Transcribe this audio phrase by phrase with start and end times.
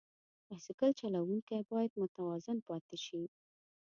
[0.47, 3.21] بایسکل چلوونکی باید متوازن پاتې شي.